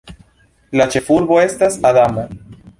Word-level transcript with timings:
La 0.81 0.87
ĉefurbo 0.95 1.39
estas 1.43 1.81
Adamo. 1.93 2.29